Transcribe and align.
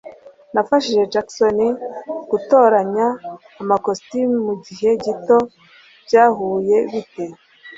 Nafashije 0.53 1.01
Jackson 1.13 1.57
gutoranya 2.31 3.07
amakositimu 3.61 4.35
mugihe 4.47 4.89
gito… 5.03 5.37
byahuye 6.05 6.77
bite? 6.91 7.25